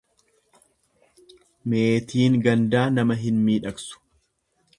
Meetiin 1.73 2.39
gandaa 2.49 2.85
nama 2.97 3.19
hin 3.27 3.41
miidhagsu. 3.51 4.03